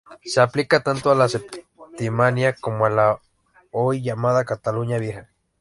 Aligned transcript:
Se 0.25 0.41
aplicaba 0.41 0.83
tanto 0.83 1.11
a 1.11 1.15
la 1.15 1.29
Septimania 1.29 2.55
como 2.55 2.87
a 2.87 2.89
la 2.89 3.19
hoy 3.71 4.01
llamada 4.01 4.45
Cataluña 4.45 4.97
Vieja. 4.97 5.29